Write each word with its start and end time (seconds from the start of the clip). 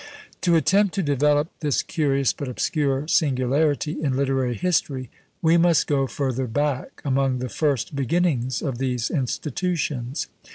To 0.41 0.55
attempt 0.55 0.95
to 0.95 1.03
develope 1.03 1.51
this 1.59 1.83
curious 1.83 2.33
but 2.33 2.47
obscure 2.47 3.07
singularity 3.07 4.01
in 4.01 4.15
literary 4.17 4.55
history, 4.55 5.11
we 5.43 5.57
must 5.57 5.85
go 5.85 6.07
further 6.07 6.47
back 6.47 7.03
among 7.05 7.37
the 7.37 7.49
first 7.49 7.95
beginnings 7.95 8.63
of 8.63 8.79
these 8.79 9.11
institutions. 9.11 10.25